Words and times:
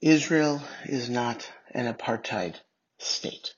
Israel 0.00 0.62
is 0.84 1.08
not 1.08 1.50
an 1.70 1.92
apartheid 1.92 2.56
state. 2.98 3.54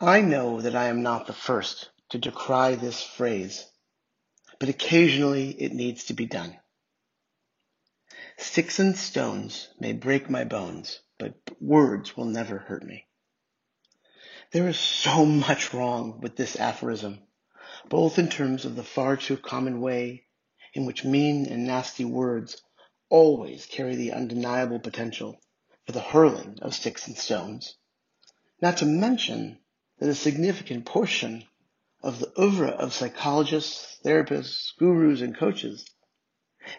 I 0.00 0.20
know 0.20 0.60
that 0.60 0.76
I 0.76 0.88
am 0.88 1.02
not 1.02 1.26
the 1.26 1.32
first 1.32 1.90
to 2.10 2.18
decry 2.18 2.74
this 2.74 3.02
phrase, 3.02 3.66
but 4.58 4.68
occasionally 4.68 5.50
it 5.50 5.72
needs 5.72 6.04
to 6.04 6.14
be 6.14 6.26
done. 6.26 6.58
Sticks 8.36 8.78
and 8.78 8.96
stones 8.96 9.68
may 9.80 9.94
break 9.94 10.28
my 10.28 10.44
bones, 10.44 11.00
but 11.18 11.34
words 11.60 12.16
will 12.16 12.26
never 12.26 12.58
hurt 12.58 12.84
me. 12.84 13.06
There 14.52 14.68
is 14.68 14.78
so 14.78 15.24
much 15.24 15.72
wrong 15.72 16.20
with 16.20 16.36
this 16.36 16.56
aphorism, 16.56 17.20
both 17.88 18.18
in 18.18 18.28
terms 18.28 18.64
of 18.64 18.76
the 18.76 18.84
far 18.84 19.16
too 19.16 19.36
common 19.38 19.80
way 19.80 20.25
in 20.76 20.84
which 20.84 21.06
mean 21.06 21.46
and 21.46 21.64
nasty 21.64 22.04
words 22.04 22.60
always 23.08 23.64
carry 23.64 23.96
the 23.96 24.12
undeniable 24.12 24.78
potential 24.78 25.40
for 25.86 25.92
the 25.92 26.02
hurling 26.02 26.58
of 26.60 26.74
sticks 26.74 27.06
and 27.06 27.16
stones, 27.16 27.76
not 28.60 28.76
to 28.76 28.84
mention 28.84 29.58
that 29.98 30.10
a 30.10 30.14
significant 30.14 30.84
portion 30.84 31.42
of 32.02 32.18
the 32.20 32.30
oeuvre 32.38 32.68
of 32.68 32.92
psychologists, 32.92 33.98
therapists, 34.04 34.76
gurus, 34.78 35.22
and 35.22 35.34
coaches 35.34 35.86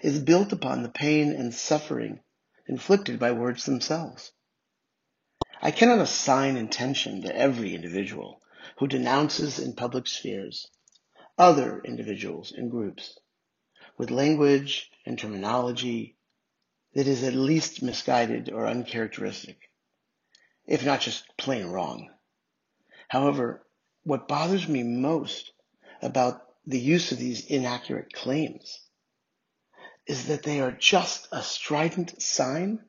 is 0.03 0.19
built 0.19 0.51
upon 0.51 0.83
the 0.83 0.89
pain 0.89 1.31
and 1.31 1.51
suffering 1.51 2.19
inflicted 2.67 3.17
by 3.17 3.31
words 3.31 3.65
themselves. 3.65 4.31
I 5.59 5.71
cannot 5.71 6.01
assign 6.01 6.55
intention 6.55 7.23
to 7.23 7.35
every 7.35 7.73
individual 7.73 8.43
who 8.77 8.85
denounces 8.85 9.57
in 9.57 9.73
public 9.73 10.05
spheres 10.05 10.69
other 11.35 11.81
individuals 11.83 12.51
and 12.51 12.69
groups 12.69 13.17
with 13.97 14.11
language 14.11 14.89
and 15.05 15.17
terminology 15.17 16.17
that 16.93 17.07
is 17.07 17.23
at 17.23 17.33
least 17.33 17.81
misguided 17.81 18.49
or 18.49 18.67
uncharacteristic, 18.67 19.71
if 20.65 20.85
not 20.85 21.01
just 21.01 21.25
plain 21.37 21.67
wrong. 21.67 22.09
However, 23.07 23.65
what 24.03 24.27
bothers 24.27 24.67
me 24.67 24.83
most 24.83 25.51
about 26.01 26.41
the 26.65 26.79
use 26.79 27.11
of 27.11 27.17
these 27.17 27.45
inaccurate 27.45 28.13
claims 28.13 28.81
is 30.05 30.27
that 30.27 30.43
they 30.43 30.59
are 30.61 30.71
just 30.71 31.27
a 31.31 31.41
strident 31.41 32.21
sign 32.21 32.79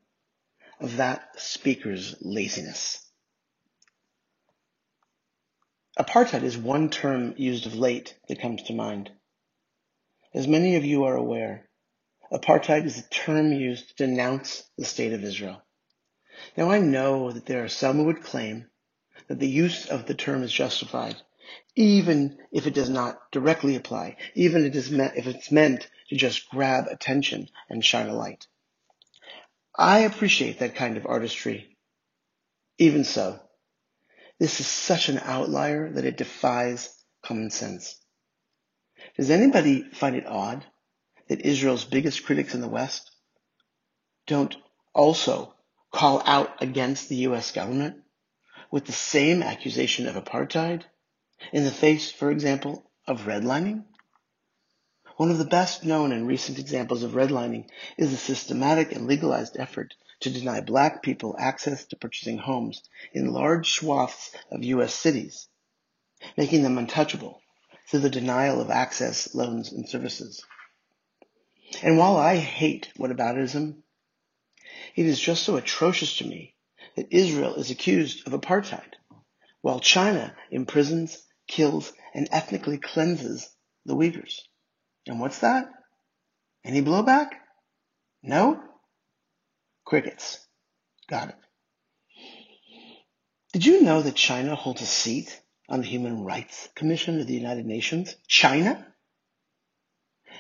of 0.80 0.96
that 0.96 1.40
speaker's 1.40 2.14
laziness. 2.20 3.05
Apartheid 5.98 6.44
is 6.44 6.56
one 6.56 6.90
term 6.90 7.34
used 7.36 7.66
of 7.66 7.74
late 7.74 8.16
that 8.28 8.40
comes 8.40 8.62
to 8.64 8.72
mind. 8.72 9.11
As 10.34 10.46
many 10.46 10.76
of 10.76 10.84
you 10.84 11.04
are 11.04 11.16
aware, 11.16 11.70
apartheid 12.30 12.84
is 12.84 12.98
a 12.98 13.08
term 13.08 13.52
used 13.52 13.88
to 13.88 14.06
denounce 14.06 14.62
the 14.76 14.84
state 14.84 15.12
of 15.12 15.24
Israel. 15.24 15.62
Now 16.56 16.70
I 16.70 16.80
know 16.80 17.32
that 17.32 17.46
there 17.46 17.64
are 17.64 17.68
some 17.68 17.96
who 17.96 18.04
would 18.04 18.22
claim 18.22 18.68
that 19.28 19.38
the 19.38 19.48
use 19.48 19.86
of 19.86 20.06
the 20.06 20.14
term 20.14 20.42
is 20.42 20.52
justified, 20.52 21.16
even 21.74 22.38
if 22.52 22.66
it 22.66 22.74
does 22.74 22.90
not 22.90 23.18
directly 23.32 23.74
apply, 23.74 24.16
even 24.34 24.64
if 24.66 25.26
it's 25.26 25.50
meant 25.50 25.88
to 26.10 26.16
just 26.16 26.48
grab 26.50 26.86
attention 26.88 27.48
and 27.70 27.84
shine 27.84 28.08
a 28.08 28.14
light. 28.14 28.46
I 29.76 30.00
appreciate 30.00 30.58
that 30.58 30.74
kind 30.74 30.96
of 30.96 31.06
artistry. 31.06 31.76
Even 32.78 33.04
so, 33.04 33.40
this 34.38 34.60
is 34.60 34.66
such 34.66 35.08
an 35.08 35.18
outlier 35.18 35.90
that 35.92 36.04
it 36.04 36.16
defies 36.16 36.94
common 37.24 37.50
sense. 37.50 37.96
Does 39.17 39.31
anybody 39.31 39.83
find 39.83 40.17
it 40.17 40.27
odd 40.27 40.64
that 41.28 41.42
Israel's 41.42 41.84
biggest 41.84 42.25
critics 42.25 42.55
in 42.55 42.61
the 42.61 42.69
West 42.69 43.11
don't 44.27 44.56
also 44.95 45.55
call 45.92 46.23
out 46.27 46.62
against 46.62 47.09
the 47.09 47.17
U.S. 47.17 47.53
government? 47.53 48.03
with 48.70 48.85
the 48.85 48.92
same 48.92 49.42
accusation 49.42 50.07
of 50.07 50.14
apartheid 50.14 50.85
in 51.52 51.64
the 51.64 51.70
face, 51.70 52.11
for 52.11 52.30
example, 52.30 52.91
of 53.07 53.23
redlining? 53.23 53.85
One 55.17 55.30
of 55.30 55.39
the 55.39 55.45
best 55.45 55.85
known 55.85 56.13
and 56.13 56.27
recent 56.27 56.58
examples 56.58 57.02
of 57.02 57.13
redlining 57.13 57.68
is 57.97 58.11
the 58.11 58.17
systematic 58.17 58.92
and 58.92 59.07
legalized 59.07 59.57
effort 59.58 59.95
to 60.20 60.30
deny 60.30 60.61
black 60.61 61.02
people 61.02 61.35
access 61.39 61.86
to 61.86 61.97
purchasing 61.97 62.39
homes 62.39 62.83
in 63.13 63.33
large 63.33 63.70
swaths 63.73 64.35
of 64.51 64.63
U.S. 64.64 64.95
cities, 64.95 65.48
making 66.36 66.63
them 66.63 66.79
untouchable 66.79 67.41
through 67.88 68.00
the 68.00 68.10
denial 68.10 68.60
of 68.60 68.70
access, 68.70 69.34
loans, 69.34 69.72
and 69.72 69.88
services. 69.88 70.44
And 71.82 71.98
while 71.98 72.16
I 72.16 72.36
hate 72.36 72.92
whataboutism, 72.98 73.76
it 74.94 75.06
is 75.06 75.20
just 75.20 75.42
so 75.42 75.56
atrocious 75.56 76.18
to 76.18 76.26
me 76.26 76.54
that 76.96 77.12
Israel 77.12 77.54
is 77.54 77.70
accused 77.70 78.26
of 78.26 78.32
apartheid, 78.32 78.94
while 79.60 79.80
China 79.80 80.34
imprisons, 80.50 81.24
kills, 81.46 81.92
and 82.14 82.28
ethnically 82.30 82.78
cleanses 82.78 83.48
the 83.84 83.94
Uyghurs. 83.94 84.40
And 85.06 85.20
what's 85.20 85.38
that? 85.40 85.68
Any 86.64 86.82
blowback? 86.82 87.30
No? 88.22 88.62
Crickets. 89.84 90.46
Got 91.08 91.30
it. 91.30 91.36
Did 93.52 93.64
you 93.64 93.82
know 93.82 94.02
that 94.02 94.14
China 94.14 94.55
holds 94.55 94.82
a 94.82 94.86
seat 94.86 95.40
on 95.68 95.80
the 95.83 95.86
Human 95.86 96.24
Rights 96.24 96.68
Commission 96.74 97.20
of 97.20 97.27
the 97.27 97.34
United 97.34 97.67
Nations? 97.67 98.17
China? 98.27 98.86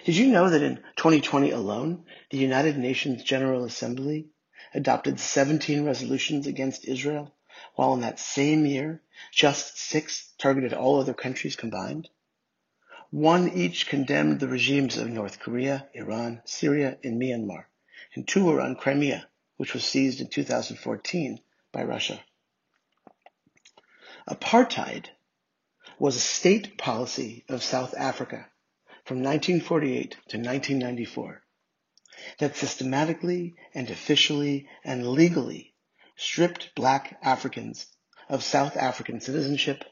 Did 0.04 0.16
you 0.16 0.28
know 0.28 0.48
that 0.48 0.62
in 0.62 0.76
2020 0.96 1.50
alone, 1.50 2.04
the 2.30 2.38
United 2.38 2.78
Nations 2.78 3.22
General 3.22 3.64
Assembly 3.64 4.28
adopted 4.72 5.20
17 5.20 5.84
resolutions 5.84 6.46
against 6.46 6.86
Israel, 6.86 7.34
while 7.74 7.92
in 7.94 8.00
that 8.00 8.18
same 8.18 8.64
year, 8.64 9.02
just 9.32 9.78
six 9.78 10.32
targeted 10.38 10.72
all 10.72 11.00
other 11.00 11.14
countries 11.14 11.56
combined. 11.56 12.08
One 13.10 13.50
each 13.50 13.86
condemned 13.86 14.40
the 14.40 14.48
regimes 14.48 14.96
of 14.96 15.08
North 15.08 15.40
Korea, 15.40 15.88
Iran, 15.94 16.42
Syria, 16.44 16.98
and 17.02 17.20
Myanmar, 17.20 17.64
and 18.14 18.26
two 18.26 18.44
were 18.44 18.60
on 18.60 18.76
Crimea, 18.76 19.28
which 19.56 19.74
was 19.74 19.84
seized 19.84 20.20
in 20.20 20.28
2014 20.28 21.40
by 21.72 21.82
Russia. 21.82 22.20
Apartheid 24.28 25.08
was 25.98 26.16
a 26.16 26.20
state 26.20 26.78
policy 26.78 27.44
of 27.48 27.62
South 27.62 27.94
Africa 27.96 28.46
from 29.04 29.18
1948 29.18 30.10
to 30.10 30.36
1994 30.36 31.42
that 32.38 32.56
systematically 32.56 33.54
and 33.74 33.90
officially 33.90 34.68
and 34.84 35.06
legally 35.06 35.74
stripped 36.16 36.74
black 36.74 37.18
Africans 37.22 37.86
of 38.28 38.42
South 38.42 38.76
African 38.76 39.20
citizenship 39.20 39.84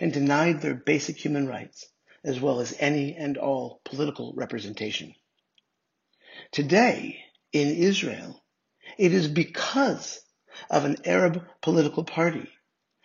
and 0.00 0.12
denied 0.12 0.60
their 0.60 0.74
basic 0.74 1.16
human 1.16 1.46
rights 1.46 1.86
as 2.24 2.40
well 2.40 2.60
as 2.60 2.74
any 2.78 3.14
and 3.16 3.36
all 3.36 3.80
political 3.84 4.32
representation. 4.36 5.14
Today, 6.52 7.18
in 7.52 7.68
Israel, 7.68 8.42
it 8.98 9.12
is 9.12 9.28
because 9.28 10.20
of 10.70 10.84
an 10.84 10.96
Arab 11.04 11.44
political 11.60 12.04
party 12.04 12.48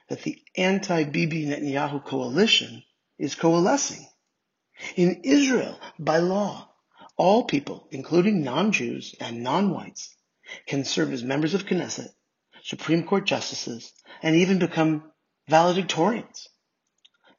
that 0.09 0.21
the 0.23 0.41
anti-Bibi 0.55 1.45
Netanyahu 1.45 2.03
coalition 2.03 2.83
is 3.17 3.35
coalescing. 3.35 4.05
In 4.95 5.21
Israel, 5.23 5.79
by 5.99 6.17
law, 6.17 6.69
all 7.17 7.45
people, 7.45 7.87
including 7.91 8.43
non-Jews 8.43 9.15
and 9.19 9.43
non-whites, 9.43 10.15
can 10.67 10.85
serve 10.85 11.11
as 11.11 11.23
members 11.23 11.53
of 11.53 11.65
Knesset, 11.65 12.09
Supreme 12.63 13.03
Court 13.03 13.25
justices, 13.25 13.91
and 14.21 14.35
even 14.35 14.59
become 14.59 15.11
valedictorians. 15.49 16.47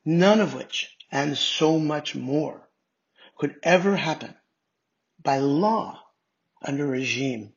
None 0.05 0.41
of 0.41 0.55
which, 0.55 0.95
and 1.11 1.37
so 1.37 1.79
much 1.79 2.15
more, 2.15 2.69
could 3.37 3.57
ever 3.63 3.97
happen 3.97 4.35
by 5.23 5.39
law 5.39 6.01
under 6.63 6.87
a 6.87 6.89
regime 6.89 7.53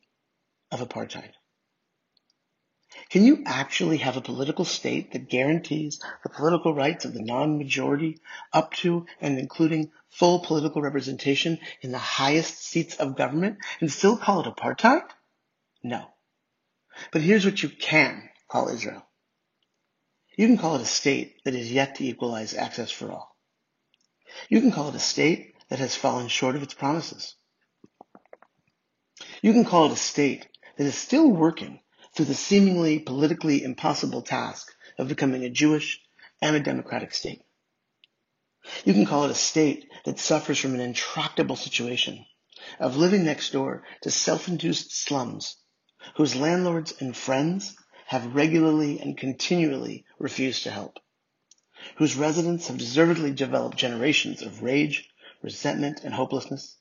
of 0.70 0.80
apartheid. 0.80 1.32
Can 3.08 3.24
you 3.24 3.42
actually 3.46 3.98
have 3.98 4.16
a 4.16 4.22
political 4.22 4.64
state 4.64 5.12
that 5.12 5.28
guarantees 5.28 6.00
the 6.22 6.28
political 6.28 6.74
rights 6.74 7.04
of 7.04 7.14
the 7.14 7.22
non-majority 7.22 8.20
up 8.52 8.72
to 8.74 9.06
and 9.20 9.38
including 9.38 9.90
full 10.10 10.40
political 10.40 10.82
representation 10.82 11.58
in 11.80 11.92
the 11.92 11.98
highest 11.98 12.62
seats 12.62 12.96
of 12.96 13.16
government 13.16 13.58
and 13.80 13.90
still 13.90 14.16
call 14.16 14.40
it 14.40 14.46
apartheid? 14.46 15.02
No. 15.82 16.06
But 17.10 17.22
here's 17.22 17.44
what 17.44 17.62
you 17.62 17.68
can 17.68 18.28
call 18.48 18.68
Israel. 18.68 19.06
You 20.36 20.46
can 20.46 20.58
call 20.58 20.76
it 20.76 20.82
a 20.82 20.86
state 20.86 21.36
that 21.44 21.54
is 21.54 21.70
yet 21.70 21.96
to 21.96 22.04
equalize 22.04 22.54
access 22.54 22.90
for 22.90 23.10
all. 23.10 23.36
You 24.48 24.60
can 24.60 24.72
call 24.72 24.88
it 24.88 24.94
a 24.94 25.00
state 25.00 25.54
that 25.68 25.78
has 25.78 25.94
fallen 25.94 26.28
short 26.28 26.56
of 26.56 26.62
its 26.62 26.74
promises. 26.74 27.36
You 29.42 29.52
can 29.52 29.64
call 29.64 29.86
it 29.86 29.92
a 29.92 29.96
state 29.96 30.48
that 30.76 30.86
is 30.86 30.94
still 30.94 31.28
working 31.28 31.80
through 32.14 32.26
the 32.26 32.34
seemingly 32.34 32.98
politically 32.98 33.62
impossible 33.62 34.22
task 34.22 34.72
of 34.98 35.08
becoming 35.08 35.44
a 35.44 35.50
Jewish 35.50 36.00
and 36.40 36.54
a 36.54 36.60
democratic 36.60 37.14
state. 37.14 37.42
You 38.84 38.92
can 38.92 39.06
call 39.06 39.24
it 39.24 39.30
a 39.30 39.34
state 39.34 39.88
that 40.04 40.18
suffers 40.18 40.58
from 40.58 40.74
an 40.74 40.80
intractable 40.80 41.56
situation 41.56 42.24
of 42.78 42.96
living 42.96 43.24
next 43.24 43.50
door 43.50 43.84
to 44.02 44.10
self-induced 44.10 44.92
slums 44.94 45.56
whose 46.16 46.36
landlords 46.36 46.92
and 47.00 47.16
friends 47.16 47.76
have 48.06 48.34
regularly 48.34 49.00
and 49.00 49.16
continually 49.16 50.04
refused 50.18 50.64
to 50.64 50.70
help, 50.70 50.98
whose 51.96 52.16
residents 52.16 52.68
have 52.68 52.78
deservedly 52.78 53.32
developed 53.32 53.76
generations 53.76 54.42
of 54.42 54.62
rage, 54.62 55.08
resentment, 55.42 56.00
and 56.04 56.14
hopelessness, 56.14 56.76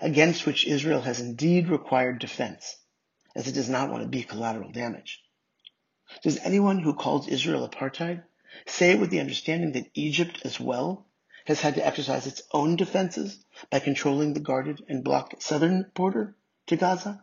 against 0.00 0.46
which 0.46 0.66
Israel 0.66 1.00
has 1.02 1.20
indeed 1.20 1.68
required 1.68 2.18
defense, 2.18 2.76
as 3.36 3.46
it 3.46 3.52
does 3.52 3.68
not 3.68 3.90
want 3.90 4.02
to 4.02 4.08
be 4.08 4.22
collateral 4.22 4.72
damage. 4.72 5.22
Does 6.22 6.38
anyone 6.38 6.78
who 6.78 6.94
calls 6.94 7.28
Israel 7.28 7.68
apartheid 7.68 8.24
say 8.66 8.92
it 8.92 8.98
with 8.98 9.10
the 9.10 9.20
understanding 9.20 9.72
that 9.72 9.90
Egypt 9.92 10.40
as 10.44 10.58
well 10.58 11.06
has 11.44 11.60
had 11.60 11.74
to 11.74 11.86
exercise 11.86 12.26
its 12.26 12.42
own 12.52 12.76
defenses 12.76 13.44
by 13.70 13.78
controlling 13.78 14.32
the 14.32 14.40
guarded 14.40 14.82
and 14.88 15.04
blocked 15.04 15.42
southern 15.42 15.90
border 15.94 16.34
to 16.68 16.76
Gaza? 16.76 17.20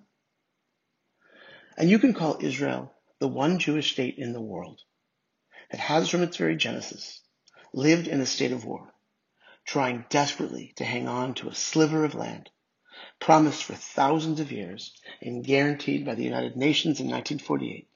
And 1.78 1.90
you 1.90 1.98
can 1.98 2.14
call 2.14 2.38
Israel 2.40 2.94
the 3.18 3.28
one 3.28 3.58
Jewish 3.58 3.94
state 3.94 4.20
in 4.20 4.34
the 4.34 4.42
world 4.42 4.82
that 5.72 5.80
has 5.80 6.10
from 6.10 6.22
its 6.22 6.38
very 6.38 6.56
genesis 6.56 7.22
lived 7.74 8.08
in 8.08 8.22
a 8.22 8.26
state 8.28 8.52
of 8.52 8.66
war, 8.66 8.94
trying 9.66 10.06
desperately 10.10 10.74
to 10.76 10.84
hang 10.84 11.08
on 11.08 11.34
to 11.34 11.50
a 11.50 11.56
sliver 11.56 12.06
of 12.06 12.14
land 12.14 12.52
promised 13.24 13.64
for 13.64 13.74
thousands 13.74 14.42
of 14.42 14.52
years 14.52 14.92
and 15.22 15.46
guaranteed 15.46 16.06
by 16.06 16.14
the 16.14 16.26
United 16.26 16.58
Nations 16.58 17.00
in 17.00 17.08
1948 17.08 17.88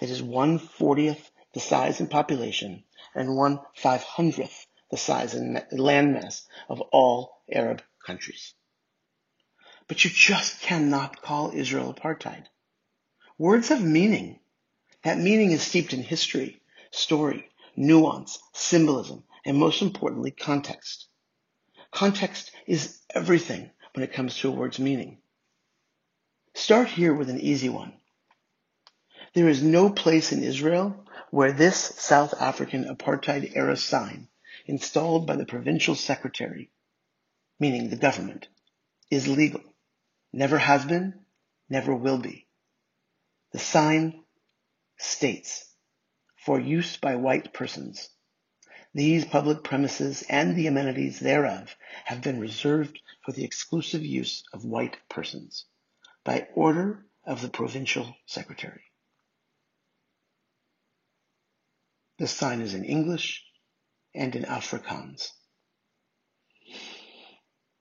It 0.00 0.10
is 0.10 0.22
one 0.22 0.60
fortieth 0.60 1.28
the 1.52 1.58
size 1.58 1.98
and 1.98 2.08
population 2.08 2.84
and 3.12 3.36
one 3.36 3.58
five 3.74 4.04
hundredth 4.04 4.68
the 4.92 4.96
size 4.96 5.34
and 5.34 5.56
landmass 5.72 6.46
of 6.68 6.80
all 6.92 7.42
Arab 7.50 7.82
countries. 8.06 8.54
But 9.88 10.04
you 10.04 10.10
just 10.10 10.62
cannot 10.62 11.20
call 11.20 11.50
Israel 11.52 11.92
apartheid. 11.92 12.44
Words 13.38 13.70
have 13.70 13.82
meaning 13.82 14.38
that 15.02 15.18
meaning 15.18 15.50
is 15.50 15.62
steeped 15.62 15.92
in 15.92 16.04
history, 16.04 16.62
story, 16.92 17.50
nuance, 17.74 18.38
symbolism, 18.52 19.24
and 19.44 19.58
most 19.58 19.82
importantly, 19.82 20.30
context. 20.30 21.08
Context 21.90 22.52
is 22.68 23.00
everything 23.12 23.72
when 23.94 24.04
it 24.04 24.12
comes 24.12 24.36
to 24.36 24.48
a 24.48 24.52
word's 24.52 24.78
meaning. 24.78 25.18
Start 26.54 26.88
here 26.88 27.14
with 27.14 27.30
an 27.30 27.40
easy 27.40 27.68
one. 27.68 27.92
There 29.34 29.48
is 29.48 29.62
no 29.62 29.90
place 29.90 30.32
in 30.32 30.42
Israel 30.42 31.06
where 31.30 31.52
this 31.52 31.76
South 31.76 32.34
African 32.40 32.84
apartheid 32.84 33.52
era 33.54 33.76
sign, 33.76 34.28
installed 34.66 35.26
by 35.26 35.36
the 35.36 35.46
provincial 35.46 35.94
secretary, 35.94 36.70
meaning 37.58 37.88
the 37.88 37.96
government, 37.96 38.48
is 39.10 39.28
legal, 39.28 39.62
never 40.32 40.58
has 40.58 40.84
been, 40.84 41.14
never 41.68 41.94
will 41.94 42.18
be. 42.18 42.46
The 43.52 43.58
sign 43.58 44.24
states, 44.98 45.64
for 46.36 46.58
use 46.58 46.96
by 46.96 47.16
white 47.16 47.52
persons. 47.52 48.08
These 48.92 49.24
public 49.24 49.62
premises 49.62 50.24
and 50.28 50.56
the 50.56 50.66
amenities 50.66 51.20
thereof 51.20 51.76
have 52.04 52.22
been 52.22 52.40
reserved 52.40 53.00
for 53.24 53.32
the 53.32 53.44
exclusive 53.44 54.04
use 54.04 54.44
of 54.52 54.64
white 54.64 54.96
persons 55.08 55.66
by 56.24 56.48
order 56.54 57.06
of 57.24 57.42
the 57.42 57.48
provincial 57.48 58.14
secretary. 58.26 58.82
The 62.18 62.26
sign 62.26 62.60
is 62.60 62.74
in 62.74 62.84
English 62.84 63.44
and 64.14 64.34
in 64.36 64.44
Afrikaans. 64.44 65.32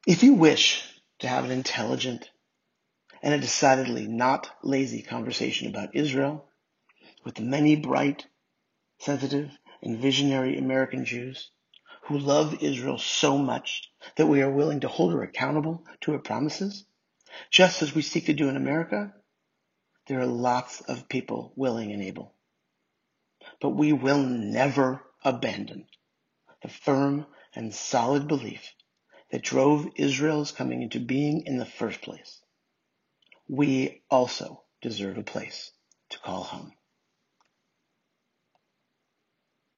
If 0.07 0.23
you 0.23 0.33
wish 0.33 0.83
to 1.19 1.27
have 1.27 1.45
an 1.45 1.51
intelligent 1.51 2.29
and 3.21 3.33
a 3.33 3.39
decidedly 3.39 4.07
not 4.07 4.49
lazy 4.63 5.01
conversation 5.01 5.67
about 5.67 5.95
Israel, 5.95 6.49
with 7.25 7.35
the 7.35 7.41
many 7.41 7.75
bright, 7.75 8.25
sensitive, 8.99 9.51
and 9.81 9.99
visionary 9.99 10.57
American 10.57 11.05
Jews 11.05 11.51
who 12.09 12.17
love 12.17 12.63
Israel 12.63 12.97
so 12.97 13.37
much 13.37 13.91
that 14.15 14.25
we 14.25 14.41
are 14.41 14.51
willing 14.51 14.79
to 14.79 14.87
hold 14.87 15.13
her 15.13 15.21
accountable 15.21 15.85
to 16.01 16.11
her 16.11 16.17
promises, 16.19 16.83
just 17.51 17.83
as 17.83 17.93
we 17.93 18.01
seek 18.01 18.25
to 18.25 18.33
do 18.33 18.49
in 18.49 18.57
America, 18.57 19.13
there 20.07 20.19
are 20.19 20.25
lots 20.25 20.81
of 20.81 21.07
people 21.07 21.53
willing 21.55 21.91
and 21.91 22.01
able. 22.01 22.33
But 23.61 23.69
we 23.69 23.93
will 23.93 24.23
never 24.23 25.03
abandon 25.23 25.85
the 26.63 26.69
firm 26.69 27.27
and 27.53 27.73
solid 27.73 28.27
belief 28.27 28.73
that 29.31 29.43
drove 29.43 29.87
Israel's 29.95 30.51
coming 30.51 30.81
into 30.81 30.99
being 30.99 31.43
in 31.45 31.57
the 31.57 31.65
first 31.65 32.01
place. 32.01 32.41
We 33.47 34.01
also 34.09 34.63
deserve 34.81 35.19
a 35.19 35.23
place 35.23 35.71
to 36.09 36.19
call 36.19 36.41
home. 36.41 36.73